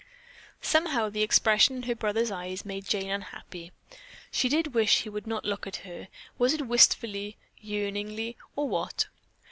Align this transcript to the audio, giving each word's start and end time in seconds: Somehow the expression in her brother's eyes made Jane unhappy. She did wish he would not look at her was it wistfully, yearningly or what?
Somehow 0.63 1.09
the 1.11 1.21
expression 1.21 1.75
in 1.75 1.83
her 1.83 1.93
brother's 1.93 2.31
eyes 2.31 2.65
made 2.65 2.85
Jane 2.87 3.11
unhappy. 3.11 3.71
She 4.31 4.49
did 4.49 4.73
wish 4.73 5.03
he 5.03 5.09
would 5.09 5.27
not 5.27 5.45
look 5.45 5.67
at 5.67 5.75
her 5.85 6.07
was 6.39 6.53
it 6.55 6.65
wistfully, 6.65 7.37
yearningly 7.61 8.35
or 8.55 8.67
what? 8.67 9.09